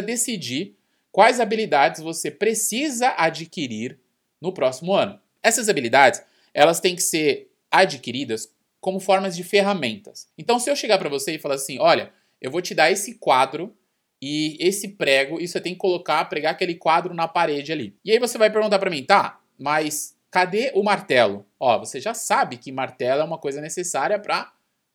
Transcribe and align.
decidir 0.00 0.76
quais 1.12 1.40
habilidades 1.40 2.00
você 2.00 2.30
precisa 2.30 3.14
adquirir 3.16 3.98
no 4.40 4.52
próximo 4.52 4.92
ano. 4.92 5.20
Essas 5.42 5.68
habilidades, 5.68 6.22
elas 6.54 6.80
têm 6.80 6.94
que 6.94 7.02
ser 7.02 7.50
adquiridas 7.70 8.52
como 8.80 8.98
formas 8.98 9.36
de 9.36 9.44
ferramentas. 9.44 10.28
Então, 10.38 10.58
se 10.58 10.70
eu 10.70 10.76
chegar 10.76 10.98
para 10.98 11.08
você 11.08 11.34
e 11.34 11.38
falar 11.38 11.56
assim, 11.56 11.78
olha, 11.78 12.12
eu 12.40 12.50
vou 12.50 12.62
te 12.62 12.74
dar 12.74 12.90
esse 12.90 13.14
quadro 13.14 13.76
e 14.22 14.56
esse 14.60 14.88
prego, 14.88 15.40
e 15.40 15.46
você 15.46 15.60
tem 15.60 15.72
que 15.72 15.78
colocar, 15.78 16.24
pregar 16.26 16.52
aquele 16.52 16.74
quadro 16.74 17.14
na 17.14 17.28
parede 17.28 17.72
ali. 17.72 17.96
E 18.04 18.10
aí 18.10 18.18
você 18.18 18.36
vai 18.36 18.50
perguntar 18.50 18.78
para 18.78 18.90
mim, 18.90 19.02
tá, 19.02 19.40
mas 19.58 20.16
cadê 20.30 20.72
o 20.74 20.82
martelo? 20.82 21.46
Ó, 21.58 21.78
você 21.78 22.00
já 22.00 22.12
sabe 22.14 22.56
que 22.56 22.72
martelo 22.72 23.22
é 23.22 23.24
uma 23.24 23.38
coisa 23.38 23.60
necessária 23.60 24.18
para 24.18 24.52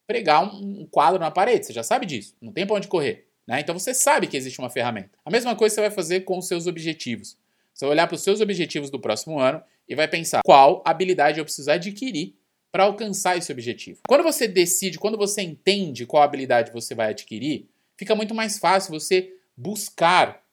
pregar 0.08 0.44
um, 0.44 0.82
um, 0.82 0.88
quadro 0.90 1.20
na 1.20 1.32
parede, 1.32 1.66
você 1.66 1.74
já 1.74 1.84
sabe 1.84 2.06
disso, 2.06 2.36
não 2.40 2.52
tem 2.52 2.66
para 2.66 2.76
onde 2.76 2.88
correr. 2.88 3.28
Né? 3.48 3.60
Então 3.60 3.78
você 3.78 3.94
sabe 3.94 4.28
que 4.28 4.38
existe 4.38 4.60
uma 4.60 4.70
ferramenta. 4.70 5.18
A 5.24 5.30
mesma 5.30 5.56
coisa 5.56 5.76
você 5.76 5.82
vai 5.82 5.92
fazer 5.92 6.22
com 6.22 6.38
os 6.38 6.48
seus 6.48 6.68
objetivos. 6.68 7.38
Você 7.74 7.86
vai 7.86 7.94
olhar 7.94 8.08
para 8.08 8.16
os 8.16 8.24
seus 8.24 8.42
objetivos 8.42 8.90
do 8.90 9.00
próximo 9.00 9.40
ano 9.40 9.62
e 9.88 9.96
vai 9.96 10.08
pensar 10.08 10.42
qual 10.44 10.82
habilidade 10.86 11.40
eu 11.40 11.46
preciso 11.46 11.70
adquirir 11.70 12.36
para 12.72 12.84
alcançar 12.84 13.38
esse 13.38 13.52
objetivo. 13.52 14.00
Quando 14.08 14.24
você 14.24 14.48
decide, 14.48 14.98
quando 14.98 15.18
você 15.18 15.42
entende 15.42 16.06
qual 16.06 16.24
habilidade 16.24 16.72
você 16.72 16.94
vai 16.96 17.10
adquirir, 17.10 17.70
fica 17.98 18.16
muito 18.16 18.34
mais 18.34 18.60
fácil 18.60 18.92
você 18.92 19.34
buscar 19.56 20.44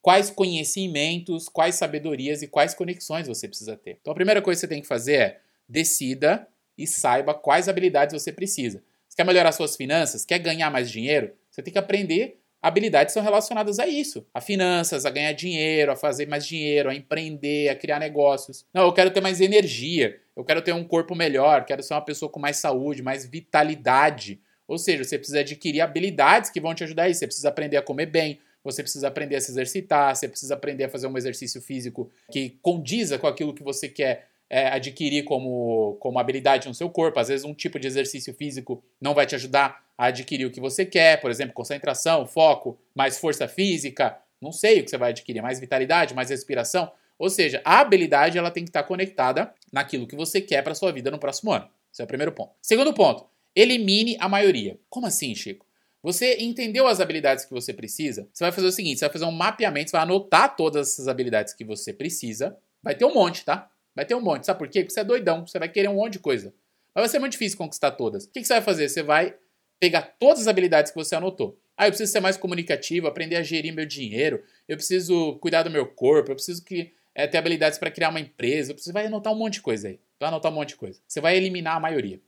quais 0.00 0.30
conhecimentos, 0.30 1.48
quais 1.48 1.76
sabedorias 1.76 2.42
e 2.42 2.46
quais 2.46 2.74
conexões 2.74 3.26
você 3.26 3.48
precisa 3.48 3.76
ter. 3.76 3.98
Então 4.00 4.12
a 4.12 4.14
primeira 4.14 4.42
coisa 4.42 4.58
que 4.58 4.60
você 4.60 4.68
tem 4.68 4.82
que 4.82 4.86
fazer 4.86 5.14
é 5.14 5.40
decida 5.68 6.46
e 6.76 6.86
saiba 6.86 7.32
quais 7.32 7.68
habilidades 7.68 8.12
você 8.12 8.30
precisa. 8.30 8.82
Você 9.08 9.16
quer 9.16 9.24
melhorar 9.24 9.52
suas 9.52 9.76
finanças? 9.76 10.24
Quer 10.24 10.38
ganhar 10.40 10.70
mais 10.70 10.90
dinheiro? 10.90 11.32
Você 11.54 11.62
tem 11.62 11.72
que 11.72 11.78
aprender 11.78 12.40
habilidades 12.60 13.12
são 13.12 13.22
relacionadas 13.22 13.78
a 13.78 13.86
isso. 13.86 14.26
A 14.32 14.40
finanças, 14.40 15.04
a 15.04 15.10
ganhar 15.10 15.32
dinheiro, 15.32 15.92
a 15.92 15.96
fazer 15.96 16.26
mais 16.26 16.46
dinheiro, 16.46 16.88
a 16.88 16.94
empreender, 16.94 17.68
a 17.68 17.76
criar 17.76 18.00
negócios. 18.00 18.64
Não, 18.72 18.84
eu 18.84 18.92
quero 18.92 19.10
ter 19.10 19.20
mais 19.20 19.40
energia, 19.40 20.18
eu 20.34 20.42
quero 20.42 20.62
ter 20.62 20.72
um 20.72 20.82
corpo 20.82 21.14
melhor, 21.14 21.66
quero 21.66 21.82
ser 21.82 21.92
uma 21.92 22.00
pessoa 22.00 22.30
com 22.30 22.40
mais 22.40 22.56
saúde, 22.56 23.02
mais 23.02 23.26
vitalidade. 23.26 24.40
Ou 24.66 24.78
seja, 24.78 25.04
você 25.04 25.18
precisa 25.18 25.40
adquirir 25.40 25.82
habilidades 25.82 26.50
que 26.50 26.58
vão 26.58 26.74
te 26.74 26.82
ajudar 26.82 27.02
a 27.02 27.08
isso. 27.10 27.20
Você 27.20 27.26
precisa 27.26 27.50
aprender 27.50 27.76
a 27.76 27.82
comer 27.82 28.06
bem, 28.06 28.40
você 28.64 28.82
precisa 28.82 29.08
aprender 29.08 29.36
a 29.36 29.40
se 29.42 29.50
exercitar, 29.50 30.16
você 30.16 30.26
precisa 30.26 30.54
aprender 30.54 30.84
a 30.84 30.88
fazer 30.88 31.06
um 31.06 31.18
exercício 31.18 31.60
físico 31.60 32.10
que 32.32 32.58
condiza 32.62 33.18
com 33.18 33.26
aquilo 33.26 33.54
que 33.54 33.62
você 33.62 33.90
quer 33.90 34.26
é, 34.48 34.68
adquirir 34.68 35.24
como, 35.24 35.98
como 36.00 36.18
habilidade 36.18 36.66
no 36.66 36.74
seu 36.74 36.88
corpo. 36.88 37.20
Às 37.20 37.28
vezes, 37.28 37.44
um 37.44 37.52
tipo 37.52 37.78
de 37.78 37.86
exercício 37.86 38.32
físico 38.32 38.82
não 38.98 39.12
vai 39.12 39.26
te 39.26 39.34
ajudar 39.34 39.83
adquirir 39.96 40.46
o 40.46 40.50
que 40.50 40.60
você 40.60 40.84
quer, 40.84 41.20
por 41.20 41.30
exemplo, 41.30 41.54
concentração, 41.54 42.26
foco, 42.26 42.78
mais 42.94 43.18
força 43.18 43.46
física, 43.46 44.18
não 44.40 44.52
sei 44.52 44.80
o 44.80 44.84
que 44.84 44.90
você 44.90 44.98
vai 44.98 45.10
adquirir, 45.10 45.40
mais 45.40 45.60
vitalidade, 45.60 46.14
mais 46.14 46.30
respiração. 46.30 46.90
Ou 47.18 47.30
seja, 47.30 47.62
a 47.64 47.80
habilidade 47.80 48.36
ela 48.36 48.50
tem 48.50 48.64
que 48.64 48.70
estar 48.70 48.82
conectada 48.82 49.52
naquilo 49.72 50.06
que 50.06 50.16
você 50.16 50.40
quer 50.40 50.62
para 50.62 50.74
sua 50.74 50.92
vida 50.92 51.10
no 51.10 51.18
próximo 51.18 51.52
ano. 51.52 51.68
Esse 51.92 52.02
é 52.02 52.04
o 52.04 52.08
primeiro 52.08 52.32
ponto. 52.32 52.52
Segundo 52.60 52.92
ponto, 52.92 53.24
elimine 53.54 54.16
a 54.18 54.28
maioria. 54.28 54.78
Como 54.90 55.06
assim, 55.06 55.34
Chico? 55.34 55.64
Você 56.02 56.36
entendeu 56.40 56.86
as 56.86 57.00
habilidades 57.00 57.46
que 57.46 57.52
você 57.52 57.72
precisa? 57.72 58.28
Você 58.32 58.44
vai 58.44 58.52
fazer 58.52 58.66
o 58.66 58.72
seguinte: 58.72 58.98
você 58.98 59.06
vai 59.06 59.12
fazer 59.12 59.24
um 59.24 59.32
mapeamento, 59.32 59.90
você 59.90 59.96
vai 59.96 60.02
anotar 60.02 60.54
todas 60.54 60.88
essas 60.88 61.08
habilidades 61.08 61.54
que 61.54 61.64
você 61.64 61.92
precisa. 61.92 62.56
Vai 62.82 62.94
ter 62.94 63.06
um 63.06 63.14
monte, 63.14 63.44
tá? 63.44 63.70
Vai 63.94 64.04
ter 64.04 64.14
um 64.14 64.20
monte. 64.20 64.44
Sabe 64.44 64.58
por 64.58 64.68
quê? 64.68 64.80
Porque 64.80 64.92
você 64.92 65.00
é 65.00 65.04
doidão. 65.04 65.46
Você 65.46 65.58
vai 65.58 65.68
querer 65.68 65.88
um 65.88 65.94
monte 65.94 66.14
de 66.14 66.18
coisa. 66.18 66.52
Mas 66.94 67.02
vai 67.02 67.08
ser 67.08 67.18
muito 67.20 67.32
difícil 67.32 67.56
conquistar 67.56 67.92
todas. 67.92 68.24
O 68.24 68.30
que 68.30 68.44
você 68.44 68.52
vai 68.52 68.62
fazer? 68.62 68.88
Você 68.88 69.02
vai 69.02 69.34
pegar 69.84 70.16
todas 70.18 70.40
as 70.40 70.46
habilidades 70.48 70.90
que 70.90 70.96
você 70.96 71.14
anotou. 71.14 71.58
Ah, 71.76 71.86
eu 71.86 71.90
preciso 71.90 72.10
ser 72.10 72.20
mais 72.20 72.38
comunicativo, 72.38 73.06
aprender 73.06 73.36
a 73.36 73.42
gerir 73.42 73.74
meu 73.74 73.84
dinheiro, 73.84 74.42
eu 74.66 74.78
preciso 74.78 75.34
cuidar 75.40 75.62
do 75.62 75.70
meu 75.70 75.84
corpo, 75.84 76.30
eu 76.30 76.34
preciso 76.34 76.64
que, 76.64 76.94
é, 77.14 77.26
ter 77.26 77.36
habilidades 77.36 77.78
para 77.78 77.90
criar 77.90 78.08
uma 78.08 78.18
empresa. 78.18 78.74
Você 78.74 78.92
vai 78.92 79.04
anotar 79.04 79.30
um 79.30 79.36
monte 79.36 79.54
de 79.54 79.60
coisa 79.60 79.88
aí. 79.88 80.00
Vai 80.18 80.30
anotar 80.30 80.50
um 80.50 80.54
monte 80.54 80.70
de 80.70 80.76
coisa. 80.76 80.98
Você 81.06 81.20
vai 81.20 81.36
eliminar 81.36 81.76
a 81.76 81.80
maioria. 81.80 82.18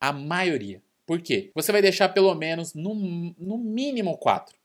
A 0.00 0.12
maioria. 0.12 0.82
Por 1.06 1.20
quê? 1.22 1.52
Você 1.54 1.70
vai 1.70 1.80
deixar 1.80 2.08
pelo 2.08 2.34
menos 2.34 2.74
no, 2.74 2.92
no 3.38 3.56
mínimo 3.56 4.18
quatro. 4.18 4.56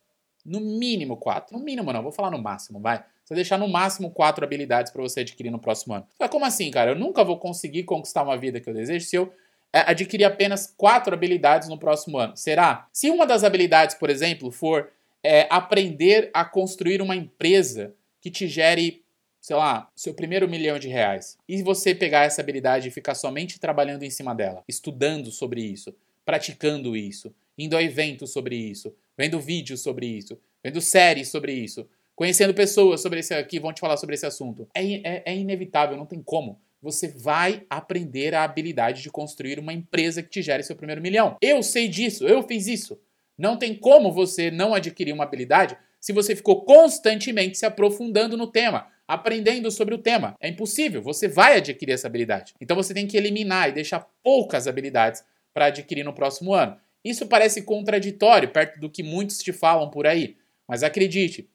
No 0.43 0.59
mínimo 0.59 1.17
quatro. 1.17 1.55
No 1.55 1.63
mínimo 1.63 1.93
não, 1.93 2.01
vou 2.01 2.11
falar 2.11 2.31
no 2.31 2.41
máximo, 2.41 2.79
vai. 2.79 3.05
Você 3.23 3.35
deixar 3.35 3.59
no 3.59 3.67
máximo 3.67 4.09
quatro 4.09 4.43
habilidades 4.43 4.91
para 4.91 5.03
você 5.03 5.19
adquirir 5.19 5.51
no 5.51 5.59
próximo 5.59 5.93
ano. 5.93 6.07
Mas 6.19 6.31
como 6.31 6.43
assim, 6.43 6.71
cara? 6.71 6.91
Eu 6.91 6.95
nunca 6.95 7.23
vou 7.23 7.37
conseguir 7.37 7.83
conquistar 7.83 8.23
uma 8.23 8.35
vida 8.35 8.59
que 8.59 8.67
eu 8.67 8.73
desejo 8.73 9.05
se 9.05 9.15
eu 9.15 9.31
adquirir 9.79 10.25
apenas 10.25 10.73
quatro 10.75 11.13
habilidades 11.13 11.69
no 11.69 11.77
próximo 11.77 12.17
ano. 12.17 12.35
Será? 12.35 12.87
Se 12.91 13.09
uma 13.09 13.25
das 13.25 13.43
habilidades, 13.43 13.95
por 13.95 14.09
exemplo, 14.09 14.51
for 14.51 14.91
é, 15.23 15.47
aprender 15.49 16.29
a 16.33 16.43
construir 16.43 17.01
uma 17.01 17.15
empresa 17.15 17.93
que 18.19 18.29
te 18.29 18.47
gere, 18.47 19.03
sei 19.39 19.55
lá, 19.55 19.89
seu 19.95 20.13
primeiro 20.13 20.47
milhão 20.47 20.77
de 20.77 20.87
reais, 20.87 21.37
e 21.47 21.61
você 21.63 21.95
pegar 21.95 22.25
essa 22.25 22.41
habilidade 22.41 22.87
e 22.87 22.91
ficar 22.91 23.15
somente 23.15 23.59
trabalhando 23.59 24.03
em 24.03 24.09
cima 24.09 24.35
dela, 24.35 24.63
estudando 24.67 25.31
sobre 25.31 25.61
isso, 25.61 25.95
praticando 26.25 26.95
isso, 26.95 27.33
indo 27.57 27.75
a 27.77 27.83
eventos 27.83 28.31
sobre 28.31 28.55
isso, 28.55 28.93
vendo 29.17 29.39
vídeos 29.39 29.81
sobre 29.81 30.05
isso, 30.05 30.39
vendo 30.63 30.81
séries 30.81 31.29
sobre 31.29 31.53
isso, 31.53 31.87
conhecendo 32.15 32.53
pessoas 32.53 33.01
sobre 33.01 33.19
esse 33.19 33.33
aqui, 33.33 33.59
vão 33.59 33.73
te 33.73 33.79
falar 33.79 33.97
sobre 33.97 34.15
esse 34.15 34.25
assunto. 34.25 34.67
É, 34.73 34.83
é, 34.83 35.23
é 35.25 35.35
inevitável, 35.35 35.97
não 35.97 36.05
tem 36.05 36.21
como. 36.21 36.59
Você 36.81 37.07
vai 37.07 37.65
aprender 37.69 38.33
a 38.33 38.43
habilidade 38.43 39.01
de 39.01 39.09
construir 39.09 39.59
uma 39.59 39.73
empresa 39.73 40.23
que 40.23 40.29
te 40.29 40.41
gere 40.41 40.63
seu 40.63 40.75
primeiro 40.75 41.01
milhão. 41.01 41.37
Eu 41.41 41.61
sei 41.61 41.87
disso, 41.87 42.27
eu 42.27 42.41
fiz 42.43 42.67
isso. 42.67 42.99
Não 43.37 43.57
tem 43.57 43.75
como 43.75 44.11
você 44.11 44.49
não 44.49 44.73
adquirir 44.73 45.13
uma 45.13 45.23
habilidade 45.23 45.77
se 45.99 46.11
você 46.11 46.35
ficou 46.35 46.63
constantemente 46.63 47.57
se 47.57 47.65
aprofundando 47.65 48.35
no 48.35 48.47
tema, 48.47 48.87
aprendendo 49.07 49.69
sobre 49.69 49.93
o 49.93 49.99
tema. 49.99 50.35
É 50.39 50.49
impossível, 50.49 51.01
você 51.01 51.27
vai 51.27 51.57
adquirir 51.57 51.93
essa 51.93 52.07
habilidade. 52.07 52.53
Então 52.59 52.75
você 52.75 52.93
tem 52.93 53.07
que 53.07 53.17
eliminar 53.17 53.69
e 53.69 53.73
deixar 53.73 54.07
poucas 54.23 54.67
habilidades 54.67 55.23
para 55.53 55.65
adquirir 55.65 56.03
no 56.03 56.13
próximo 56.13 56.53
ano. 56.53 56.77
Isso 57.03 57.27
parece 57.27 57.61
contraditório 57.63 58.49
perto 58.49 58.79
do 58.79 58.89
que 58.89 59.03
muitos 59.03 59.39
te 59.39 59.51
falam 59.51 59.89
por 59.89 60.07
aí, 60.07 60.37
mas 60.67 60.83
acredite, 60.83 61.49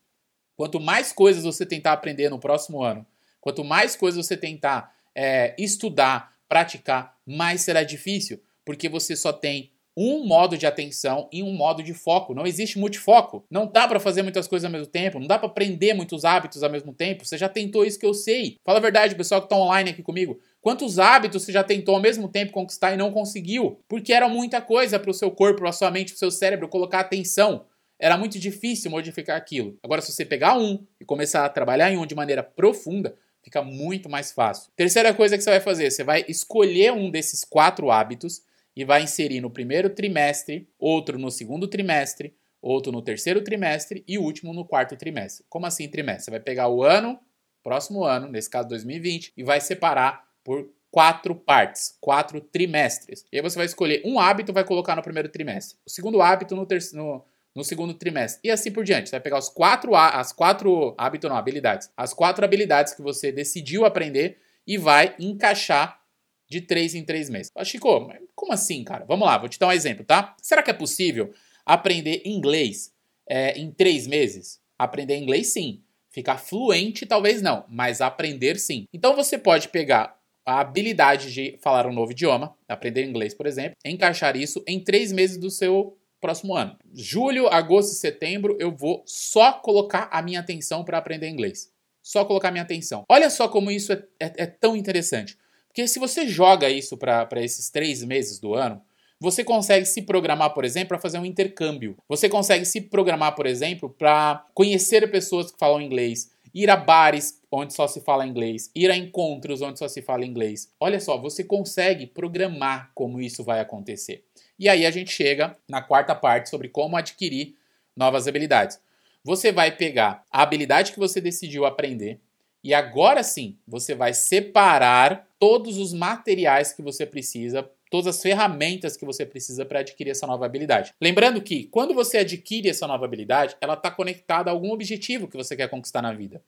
Quanto 0.57 0.81
mais 0.81 1.13
coisas 1.13 1.45
você 1.45 1.67
tentar 1.67 1.93
aprender 1.93 2.31
no 2.31 2.39
próximo 2.39 2.83
ano, 2.83 3.07
quanto 3.41 3.63
mais 3.63 3.95
coisas 3.95 4.27
você 4.27 4.37
tentar 4.37 4.96
é, 5.17 5.55
estudar, 5.59 6.33
praticar, 6.47 7.17
mais 7.27 7.63
será 7.63 7.83
difícil, 7.83 8.39
porque 8.65 8.89
você 8.89 9.17
só 9.17 9.33
tem 9.33 9.73
um 9.97 10.27
modo 10.27 10.59
de 10.59 10.67
atenção 10.67 11.27
e 11.33 11.43
um 11.43 11.55
modo 11.55 11.83
de 11.83 11.95
foco. 11.95 12.35
Não 12.35 12.47
existe 12.47 12.79
multifoco. 12.79 13.47
Não 13.51 13.67
dá 13.67 13.89
para 13.89 13.99
fazer 13.99 14.23
muitas 14.23 14.47
coisas 14.47 14.67
ao 14.67 14.71
mesmo 14.71 14.87
tempo, 14.87 15.19
não 15.19 15.27
dá 15.27 15.39
para 15.39 15.49
aprender 15.49 15.95
muitos 15.95 16.27
hábitos 16.27 16.63
ao 16.63 16.71
mesmo 16.71 16.93
tempo. 16.93 17.25
Você 17.25 17.39
já 17.39 17.49
tentou 17.49 17.83
isso 17.83 17.99
que 17.99 18.05
eu 18.05 18.13
sei. 18.13 18.59
Fala 18.63 18.79
a 18.79 18.83
verdade, 18.83 19.15
pessoal 19.15 19.41
que 19.41 19.47
está 19.47 19.57
online 19.57 19.91
aqui 19.91 20.03
comigo. 20.03 20.39
Quantos 20.61 20.99
hábitos 20.99 21.43
você 21.43 21.51
já 21.53 21.65
tentou 21.65 21.95
ao 21.95 22.03
mesmo 22.03 22.29
tempo 22.29 22.53
conquistar 22.53 22.93
e 22.93 22.97
não 22.99 23.11
conseguiu? 23.11 23.81
Porque 23.89 24.13
era 24.13 24.29
muita 24.29 24.61
coisa 24.61 24.99
para 24.99 25.11
o 25.11 25.15
seu 25.15 25.31
corpo, 25.31 25.61
para 25.61 25.73
sua 25.73 25.91
mente, 25.91 26.13
para 26.13 26.17
o 26.17 26.19
seu 26.19 26.31
cérebro 26.31 26.69
colocar 26.69 27.01
atenção 27.01 27.65
era 27.99 28.17
muito 28.17 28.39
difícil 28.39 28.91
modificar 28.91 29.37
aquilo. 29.37 29.79
Agora, 29.83 30.03
se 30.03 30.13
você 30.13 30.25
pegar 30.25 30.59
um 30.59 30.85
e 31.01 31.05
começar 31.05 31.45
a 31.45 31.49
trabalhar 31.49 31.91
em 31.91 31.97
um 31.97 32.07
de 32.07 32.15
maneira 32.15 32.43
profunda, 32.43 33.17
fica 33.47 33.63
muito 33.63 34.11
mais 34.11 34.33
fácil. 34.33 34.73
Terceira 34.75 35.15
coisa 35.15 35.39
que 35.39 35.45
você 35.45 35.51
vai 35.51 35.61
fazer, 35.61 35.89
você 35.89 36.03
vai 36.03 36.25
escolher 36.27 36.93
um 36.93 37.09
desses 37.09 37.45
quatro 37.45 37.93
hábitos 37.93 38.43
e 38.75 38.85
vai 38.85 39.05
inserir 39.05 39.41
no 39.41 39.49
primeiro 39.49 39.89
trimestre, 39.89 40.69
outro 40.77 41.17
no 41.17 41.31
segundo 41.31 41.69
trimestre, 41.69 42.35
outro 42.61 42.91
no 42.91 43.01
terceiro 43.01 43.41
trimestre 43.45 44.03
e 44.09 44.19
o 44.19 44.23
último 44.23 44.53
no 44.53 44.65
quarto 44.65 44.97
trimestre. 44.97 45.47
Como 45.49 45.65
assim 45.65 45.89
trimestre? 45.89 46.25
Você 46.25 46.31
vai 46.33 46.41
pegar 46.41 46.67
o 46.67 46.83
ano, 46.83 47.21
próximo 47.63 48.03
ano, 48.03 48.27
nesse 48.27 48.51
caso 48.51 48.67
2020, 48.67 49.33
e 49.37 49.45
vai 49.45 49.61
separar 49.61 50.25
por 50.43 50.69
quatro 50.91 51.33
partes, 51.33 51.97
quatro 52.01 52.41
trimestres. 52.41 53.25
E 53.31 53.37
aí 53.37 53.43
você 53.43 53.57
vai 53.57 53.67
escolher 53.67 54.03
um 54.05 54.19
hábito 54.19 54.53
vai 54.53 54.65
colocar 54.65 54.97
no 54.97 55.03
primeiro 55.03 55.29
trimestre. 55.29 55.79
O 55.87 55.91
segundo 55.91 56.21
hábito 56.21 56.57
no 56.57 56.67
terceiro 56.67 57.25
segundo 57.65 57.95
trimestre. 57.95 58.41
E 58.45 58.51
assim 58.51 58.71
por 58.71 58.85
diante. 58.85 59.09
Você 59.09 59.17
vai 59.17 59.21
pegar 59.21 59.39
os 59.39 59.49
quatro, 59.49 59.95
as 59.95 60.33
quatro 60.33 60.95
hábitos, 60.99 61.29
não, 61.29 61.37
habilidades. 61.37 61.91
As 61.97 62.13
quatro 62.13 62.45
habilidades 62.45 62.95
que 62.95 63.03
você 63.03 63.33
decidiu 63.33 63.85
aprender 63.85 64.39
e 64.67 64.77
vai 64.77 65.15
encaixar 65.19 66.01
de 66.49 66.61
três 66.61 66.95
em 66.95 67.05
três 67.05 67.29
meses. 67.29 67.51
Ah, 67.57 67.65
Chico, 67.65 68.11
como 68.35 68.53
assim, 68.53 68.85
cara? 68.85 69.05
Vamos 69.05 69.27
lá, 69.27 69.39
vou 69.39 69.49
te 69.49 69.59
dar 69.59 69.69
um 69.69 69.73
exemplo, 69.73 70.05
tá? 70.05 70.35
Será 70.41 70.63
que 70.63 70.71
é 70.71 70.75
possível 70.75 71.33
aprender 71.65 72.23
inglês 72.25 72.93
é, 73.29 73.59
em 73.59 73.71
três 73.71 74.07
meses? 74.07 74.61
Aprender 74.79 75.17
inglês, 75.17 75.53
sim. 75.53 75.83
Ficar 76.11 76.39
fluente, 76.39 77.05
talvez 77.05 77.43
não, 77.43 77.65
mas 77.69 78.01
aprender, 78.01 78.59
sim. 78.59 78.87
Então 78.93 79.15
você 79.15 79.37
pode 79.37 79.69
pegar 79.69 80.17
a 80.47 80.61
habilidade 80.61 81.33
de 81.33 81.59
falar 81.61 81.87
um 81.87 81.93
novo 81.93 82.13
idioma, 82.13 82.57
aprender 82.69 83.05
inglês, 83.05 83.35
por 83.35 83.47
exemplo, 83.47 83.77
encaixar 83.85 84.37
isso 84.37 84.63
em 84.67 84.79
três 84.79 85.11
meses 85.11 85.37
do 85.37 85.51
seu 85.51 85.99
próximo 86.21 86.55
ano. 86.55 86.77
Julho, 86.93 87.49
agosto 87.49 87.93
e 87.93 87.97
setembro 87.97 88.57
eu 88.59 88.75
vou 88.75 89.03
só 89.07 89.53
colocar 89.53 90.09
a 90.11 90.23
minha 90.23 90.41
atenção 90.41 90.85
para 90.85 90.99
aprender 90.99 91.29
inglês. 91.29 91.71
Só 92.03 92.25
colocar 92.25 92.49
a 92.49 92.53
minha 92.53 92.63
atenção. 92.65 93.05
Olha 93.09 93.29
só 93.31 93.49
como 93.49 93.71
isso 93.71 93.93
é, 93.93 94.03
é, 94.21 94.33
é 94.45 94.47
tão 94.47 94.77
interessante. 94.77 95.37
Porque 95.69 95.87
se 95.89 95.99
você 95.99 96.27
joga 96.27 96.71
isso 96.71 96.97
para 96.97 97.29
esses 97.43 97.69
três 97.69 98.03
meses 98.03 98.39
do 98.39 98.55
ano, 98.55 98.81
Você 99.19 99.43
consegue 99.43 99.87
se 99.87 100.03
programar, 100.03 100.53
por 100.53 100.65
exemplo, 100.65 100.89
para 100.89 100.99
fazer 100.99 101.19
um 101.19 101.25
intercâmbio. 101.25 101.97
Você 102.09 102.29
consegue 102.29 102.67
se 102.67 102.83
programar, 102.83 103.35
por 103.35 103.47
exemplo, 103.47 103.89
para 103.89 104.45
conhecer 104.53 105.11
pessoas 105.11 105.51
que 105.51 105.59
falam 105.59 105.81
inglês, 105.81 106.31
ir 106.53 106.69
a 106.69 106.77
bares 106.77 107.41
onde 107.51 107.73
só 107.73 107.89
se 107.89 108.01
fala 108.03 108.27
inglês, 108.27 108.71
ir 108.75 108.91
a 108.91 108.97
encontros 108.97 109.63
onde 109.63 109.79
só 109.79 109.89
se 109.89 110.03
fala 110.03 110.27
inglês. 110.27 110.71
Olha 110.79 111.01
só, 111.01 111.17
você 111.17 111.43
consegue 111.43 112.07
programar 112.07 112.91
como 112.95 113.21
isso 113.21 113.43
vai 113.43 113.61
acontecer. 113.61 114.23
E 114.59 114.69
aí 114.69 114.87
a 114.87 114.91
gente 114.91 115.11
chega 115.11 115.57
na 115.69 115.83
quarta 115.83 116.15
parte 116.15 116.49
sobre 116.49 116.69
como 116.69 116.97
adquirir 116.97 117.55
novas 117.97 118.27
habilidades. 118.27 118.81
Você 119.23 119.51
vai 119.51 119.77
pegar 119.77 120.25
a 120.31 120.43
habilidade 120.43 120.93
que 120.93 120.99
você 120.99 121.21
decidiu 121.21 121.67
aprender 121.67 122.21
e 122.63 122.73
agora 122.73 123.23
sim 123.23 123.57
você 123.67 123.95
vai 123.95 124.15
separar 124.15 125.29
todos 125.39 125.79
os 125.79 125.93
materiais 125.93 126.73
que 126.73 126.83
você 126.83 127.05
precisa 127.05 127.71
todas 127.91 128.17
as 128.17 128.23
ferramentas 128.23 128.97
que 128.97 129.05
você 129.05 129.25
precisa 129.25 129.65
para 129.65 129.81
adquirir 129.81 130.11
essa 130.11 130.27
nova 130.27 130.47
habilidade. 130.47 130.93
Lembrando 131.01 131.41
que 131.41 131.65
quando 131.65 131.95
você 131.95 132.19
adquire 132.19 132.69
essa 132.69 132.87
nova 132.87 133.05
habilidade, 133.05 133.57
ela 133.61 133.75
está 133.75 133.91
conectada 133.91 134.51
a 134.51 134.53
algum 134.53 134.73
objetivo 134.73 135.29
que 135.29 135.37
você 135.37 135.57
quer 135.57 135.69
conquistar 135.69 136.03
na 136.03 136.13
vida. 136.13 136.43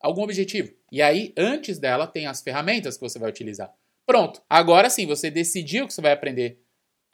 Algum 0.00 0.22
objetivo. 0.22 0.72
E 0.92 1.02
aí, 1.02 1.32
antes 1.36 1.78
dela, 1.78 2.06
tem 2.06 2.26
as 2.26 2.42
ferramentas 2.42 2.96
que 2.96 3.02
você 3.02 3.18
vai 3.18 3.30
utilizar. 3.30 3.72
Pronto. 4.04 4.40
Agora 4.48 4.88
sim, 4.88 5.06
você 5.06 5.30
decidiu 5.30 5.86
que 5.86 5.92
você 5.92 6.00
vai 6.00 6.12
aprender 6.12 6.60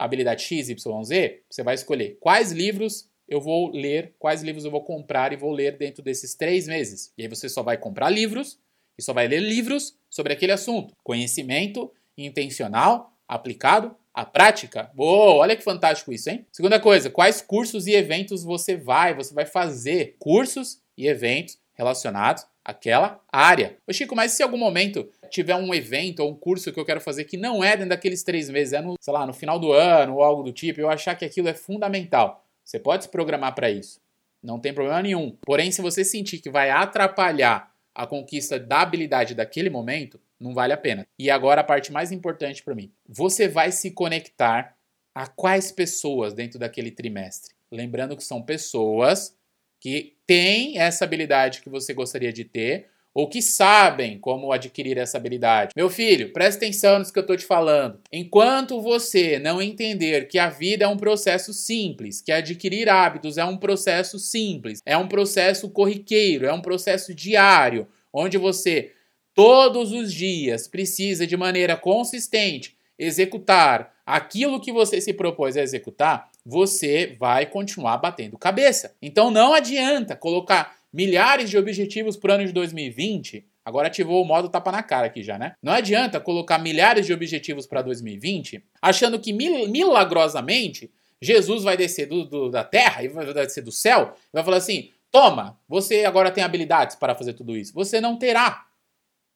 habilidade 0.03 0.43
X, 0.43 0.69
Y, 0.69 1.03
Z, 1.03 1.41
você 1.49 1.63
vai 1.63 1.75
escolher 1.75 2.17
quais 2.19 2.51
livros 2.51 3.09
eu 3.27 3.39
vou 3.39 3.71
ler, 3.71 4.13
quais 4.19 4.43
livros 4.43 4.65
eu 4.65 4.71
vou 4.71 4.83
comprar 4.83 5.31
e 5.31 5.37
vou 5.37 5.51
ler 5.51 5.77
dentro 5.77 6.03
desses 6.03 6.35
três 6.35 6.67
meses. 6.67 7.13
E 7.17 7.23
aí 7.23 7.27
você 7.29 7.47
só 7.47 7.63
vai 7.63 7.77
comprar 7.77 8.09
livros 8.09 8.59
e 8.97 9.01
só 9.01 9.13
vai 9.13 9.27
ler 9.27 9.39
livros 9.39 9.97
sobre 10.09 10.33
aquele 10.33 10.51
assunto. 10.51 10.93
Conhecimento 11.03 11.91
intencional 12.17 13.13
aplicado 13.27 13.95
à 14.13 14.25
prática. 14.25 14.91
Boa, 14.93 15.35
olha 15.35 15.55
que 15.55 15.63
fantástico 15.63 16.11
isso, 16.11 16.29
hein? 16.29 16.45
Segunda 16.51 16.79
coisa, 16.79 17.09
quais 17.09 17.41
cursos 17.41 17.87
e 17.87 17.93
eventos 17.93 18.43
você 18.43 18.75
vai? 18.75 19.15
Você 19.15 19.33
vai 19.33 19.45
fazer 19.45 20.17
cursos 20.19 20.81
e 20.97 21.07
eventos 21.07 21.57
relacionados 21.73 22.45
àquela 22.63 23.21
área. 23.31 23.77
Ô 23.87 23.93
Chico, 23.93 24.15
mas 24.15 24.31
se 24.31 24.41
em 24.41 24.45
algum 24.45 24.57
momento 24.57 25.09
tiver 25.29 25.55
um 25.55 25.73
evento 25.73 26.21
ou 26.21 26.31
um 26.31 26.35
curso 26.35 26.71
que 26.71 26.79
eu 26.79 26.85
quero 26.85 27.01
fazer 27.01 27.25
que 27.25 27.37
não 27.37 27.63
é 27.63 27.71
dentro 27.71 27.89
daqueles 27.89 28.23
três 28.23 28.49
meses, 28.49 28.73
é 28.73 28.81
no, 28.81 28.95
sei 28.99 29.13
lá, 29.13 29.25
no 29.25 29.33
final 29.33 29.59
do 29.59 29.71
ano 29.71 30.15
ou 30.15 30.23
algo 30.23 30.43
do 30.43 30.53
tipo, 30.53 30.79
eu 30.79 30.89
achar 30.89 31.15
que 31.15 31.25
aquilo 31.25 31.47
é 31.47 31.53
fundamental. 31.53 32.45
Você 32.63 32.79
pode 32.79 33.03
se 33.03 33.09
programar 33.09 33.53
para 33.53 33.69
isso. 33.69 33.99
Não 34.41 34.59
tem 34.59 34.73
problema 34.73 35.01
nenhum. 35.01 35.37
Porém, 35.41 35.71
se 35.71 35.81
você 35.81 36.03
sentir 36.03 36.39
que 36.39 36.49
vai 36.49 36.69
atrapalhar 36.69 37.71
a 37.95 38.07
conquista 38.07 38.59
da 38.59 38.81
habilidade 38.81 39.35
daquele 39.35 39.69
momento, 39.69 40.19
não 40.39 40.53
vale 40.53 40.73
a 40.73 40.77
pena. 40.77 41.07
E 41.17 41.29
agora 41.29 41.61
a 41.61 41.63
parte 41.63 41.91
mais 41.91 42.11
importante 42.11 42.63
para 42.63 42.75
mim. 42.75 42.91
Você 43.07 43.47
vai 43.47 43.71
se 43.71 43.91
conectar 43.91 44.75
a 45.15 45.27
quais 45.27 45.71
pessoas 45.71 46.33
dentro 46.33 46.59
daquele 46.59 46.91
trimestre? 46.91 47.53
Lembrando 47.71 48.17
que 48.17 48.23
são 48.23 48.41
pessoas 48.41 49.35
que 49.83 50.15
têm 50.25 50.79
essa 50.79 51.03
habilidade 51.03 51.61
que 51.61 51.67
você 51.69 51.93
gostaria 51.93 52.31
de 52.31 52.45
ter 52.45 52.87
ou 53.13 53.27
que 53.27 53.41
sabem 53.41 54.17
como 54.17 54.53
adquirir 54.53 54.97
essa 54.97 55.17
habilidade. 55.17 55.73
Meu 55.75 55.89
filho, 55.89 56.31
presta 56.31 56.63
atenção 56.63 56.97
nisso 56.97 57.11
que 57.11 57.19
eu 57.19 57.23
estou 57.23 57.35
te 57.35 57.45
falando. 57.45 57.99
Enquanto 58.09 58.81
você 58.81 59.37
não 59.37 59.61
entender 59.61 60.29
que 60.29 60.39
a 60.39 60.49
vida 60.49 60.85
é 60.85 60.87
um 60.87 60.95
processo 60.95 61.53
simples, 61.53 62.21
que 62.21 62.31
adquirir 62.31 62.87
hábitos 62.87 63.37
é 63.37 63.43
um 63.43 63.57
processo 63.57 64.17
simples, 64.17 64.79
é 64.85 64.97
um 64.97 65.07
processo 65.07 65.69
corriqueiro, 65.69 66.45
é 66.45 66.53
um 66.53 66.61
processo 66.61 67.13
diário, 67.13 67.85
onde 68.13 68.37
você 68.37 68.93
todos 69.35 69.91
os 69.91 70.13
dias 70.13 70.65
precisa 70.65 71.27
de 71.27 71.35
maneira 71.35 71.75
consistente 71.75 72.77
executar 72.97 73.93
aquilo 74.05 74.61
que 74.61 74.71
você 74.71 75.01
se 75.01 75.11
propôs 75.11 75.57
a 75.57 75.61
executar, 75.61 76.31
você 76.45 77.15
vai 77.19 77.45
continuar 77.45 77.97
batendo 77.97 78.37
cabeça. 78.37 78.95
Então 79.01 79.31
não 79.31 79.53
adianta 79.53 80.15
colocar 80.15 80.75
milhares 80.91 81.49
de 81.49 81.57
objetivos 81.57 82.17
para 82.17 82.31
o 82.31 82.35
ano 82.35 82.45
de 82.45 82.51
2020. 82.51 83.45
Agora 83.65 83.87
ativou 83.87 84.21
o 84.21 84.25
modo 84.25 84.49
tapa 84.49 84.71
na 84.71 84.83
cara 84.83 85.07
aqui 85.07 85.23
já, 85.23 85.37
né? 85.37 85.55
Não 85.61 85.71
adianta 85.71 86.19
colocar 86.19 86.59
milhares 86.59 87.05
de 87.05 87.13
objetivos 87.13 87.65
para 87.65 87.81
2020 87.81 88.63
achando 88.81 89.19
que 89.19 89.31
mil, 89.31 89.67
milagrosamente 89.69 90.91
Jesus 91.21 91.63
vai 91.63 91.77
descer 91.77 92.07
do, 92.07 92.25
do, 92.25 92.49
da 92.49 92.63
terra 92.63 93.03
e 93.03 93.07
vai 93.07 93.25
descer 93.33 93.63
do 93.63 93.71
céu 93.71 94.13
e 94.17 94.33
vai 94.33 94.43
falar 94.43 94.57
assim: 94.57 94.91
toma, 95.09 95.57
você 95.67 96.03
agora 96.03 96.29
tem 96.29 96.43
habilidades 96.43 96.95
para 96.97 97.15
fazer 97.15 97.33
tudo 97.33 97.55
isso. 97.55 97.73
Você 97.73 98.01
não 98.01 98.17
terá 98.17 98.65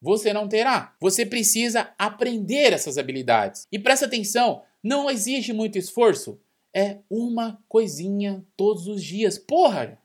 você 0.01 0.31
não 0.31 0.48
terá. 0.48 0.94
Você 1.00 1.25
precisa 1.25 1.89
aprender 1.98 2.74
essas 2.74 2.98
habilidades. 2.98 3.68
E 3.71 3.80
presta 3.80 4.06
atenção, 4.06 4.62
não 4.83 5.09
exige 5.09 5.54
muito 5.54 5.77
esforço. 5.77 6.39
É 6.78 7.00
uma 7.10 7.60
coisinha 7.68 8.46
todos 8.56 8.86
os 8.86 9.04
dias. 9.04 9.40
Porra! 9.40 9.98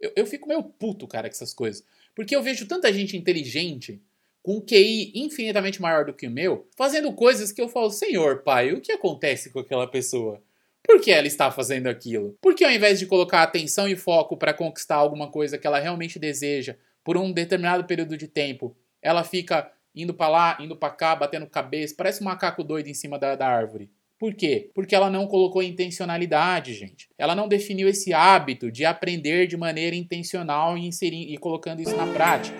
Eu, 0.00 0.12
eu 0.16 0.24
fico 0.24 0.48
meio 0.48 0.62
puto, 0.62 1.06
cara, 1.06 1.28
com 1.28 1.34
essas 1.34 1.52
coisas. 1.52 1.84
Porque 2.14 2.34
eu 2.34 2.42
vejo 2.42 2.66
tanta 2.66 2.90
gente 2.90 3.18
inteligente, 3.18 4.00
com 4.42 4.62
QI 4.62 5.12
infinitamente 5.14 5.82
maior 5.82 6.06
do 6.06 6.14
que 6.14 6.26
o 6.26 6.30
meu, 6.30 6.66
fazendo 6.74 7.12
coisas 7.12 7.52
que 7.52 7.60
eu 7.60 7.68
falo, 7.68 7.90
Senhor, 7.90 8.42
pai, 8.42 8.72
o 8.72 8.80
que 8.80 8.92
acontece 8.92 9.50
com 9.50 9.58
aquela 9.58 9.86
pessoa? 9.86 10.42
Por 10.82 11.02
que 11.02 11.10
ela 11.10 11.26
está 11.26 11.50
fazendo 11.50 11.88
aquilo? 11.88 12.34
Por 12.40 12.54
que 12.54 12.64
ao 12.64 12.70
invés 12.70 12.98
de 12.98 13.04
colocar 13.04 13.42
atenção 13.42 13.86
e 13.86 13.94
foco 13.94 14.38
para 14.38 14.54
conquistar 14.54 14.96
alguma 14.96 15.30
coisa 15.30 15.58
que 15.58 15.66
ela 15.66 15.78
realmente 15.78 16.18
deseja 16.18 16.78
por 17.02 17.18
um 17.18 17.30
determinado 17.30 17.84
período 17.84 18.16
de 18.16 18.26
tempo, 18.26 18.74
ela 19.02 19.22
fica 19.22 19.70
indo 19.94 20.14
para 20.14 20.28
lá, 20.28 20.58
indo 20.60 20.76
para 20.76 20.94
cá, 20.94 21.14
batendo 21.14 21.46
cabeça, 21.46 21.94
parece 21.94 22.22
um 22.22 22.24
macaco 22.24 22.64
doido 22.64 22.88
em 22.88 22.94
cima 22.94 23.18
da, 23.18 23.36
da 23.36 23.46
árvore. 23.46 23.90
Por 24.18 24.34
quê? 24.34 24.70
Porque 24.74 24.94
ela 24.94 25.10
não 25.10 25.26
colocou 25.26 25.62
intencionalidade, 25.62 26.74
gente. 26.74 27.08
Ela 27.18 27.34
não 27.34 27.48
definiu 27.48 27.88
esse 27.88 28.12
hábito 28.12 28.70
de 28.70 28.84
aprender 28.84 29.46
de 29.46 29.56
maneira 29.56 29.96
intencional 29.96 30.78
e, 30.78 30.86
inserir, 30.86 31.32
e 31.32 31.36
colocando 31.36 31.80
isso 31.80 31.96
na 31.96 32.06
prática. 32.06 32.58